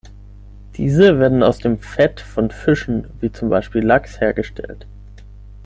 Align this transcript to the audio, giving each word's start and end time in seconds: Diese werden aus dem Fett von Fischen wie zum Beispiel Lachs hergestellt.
Diese 0.77 1.19
werden 1.19 1.43
aus 1.43 1.59
dem 1.59 1.77
Fett 1.77 2.21
von 2.21 2.49
Fischen 2.49 3.05
wie 3.21 3.31
zum 3.31 3.49
Beispiel 3.49 3.83
Lachs 3.85 4.19
hergestellt. 4.19 4.87